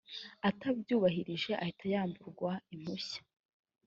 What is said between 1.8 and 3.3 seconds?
yamburwa impushya